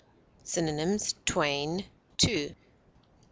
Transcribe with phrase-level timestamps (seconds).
[0.43, 1.83] Synonyms: twain,
[2.17, 2.55] two.